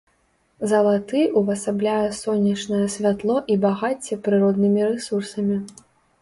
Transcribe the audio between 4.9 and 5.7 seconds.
рэсурсамі.